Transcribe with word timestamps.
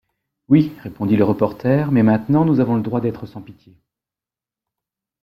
Oui, 0.49 0.73
répondit 0.81 1.15
le 1.15 1.23
reporter, 1.23 1.91
mais 1.91 2.01
maintenant 2.01 2.43
nous 2.43 2.59
avons 2.59 2.75
le 2.75 2.81
droit 2.81 3.01
d’être 3.01 3.27
sans 3.27 3.43
pitié! 3.43 3.79